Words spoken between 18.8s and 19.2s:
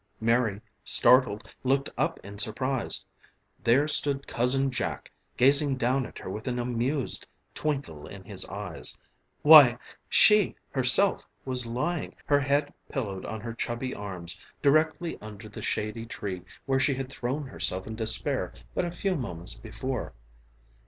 a few